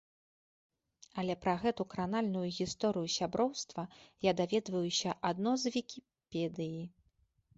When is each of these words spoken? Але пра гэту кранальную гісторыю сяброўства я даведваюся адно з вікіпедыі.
Але 1.23 1.33
пра 1.43 1.53
гэту 1.63 1.85
кранальную 1.93 2.45
гісторыю 2.59 3.09
сяброўства 3.17 3.83
я 4.29 4.35
даведваюся 4.41 5.09
адно 5.31 5.51
з 5.65 5.75
вікіпедыі. 5.79 6.81